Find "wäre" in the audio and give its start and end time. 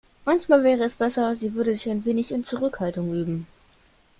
0.63-0.85